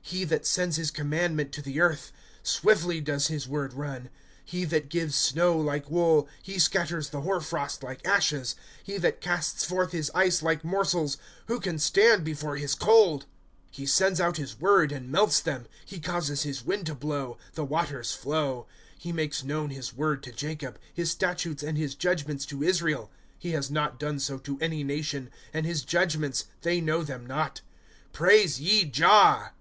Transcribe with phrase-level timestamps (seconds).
[0.00, 2.10] ^* He that sends his commandment to the earth;
[2.42, 4.04] Swiftly does hia word run.
[4.04, 4.08] ^®
[4.44, 8.56] He that gives snow like wool; He scatters the hoar frost like ashes.
[8.82, 11.16] ^■^ He tiiat casts forth his ice like morsels;
[11.46, 13.26] Who can stand before his cold?
[13.74, 17.64] ^^ Ho sends out his word and melts them; He causes his wind to blow, the
[17.64, 18.66] waters flow.
[18.70, 23.12] '^ He makes known his word to Jacob, His statutes and his judgments to Israel.
[23.14, 27.26] *^ He has hot done so to any nation; And his judgments, they know them
[27.26, 27.60] not.
[28.12, 29.52] Praise ye Jah.